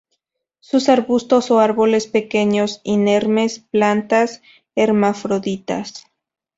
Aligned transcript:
Son 0.67 0.81
arbustos 0.87 1.51
o 1.51 1.59
árboles 1.59 2.07
pequeños, 2.07 2.81
inermes; 2.83 3.59
plantas 3.69 4.41
hermafroditas. 4.75 6.05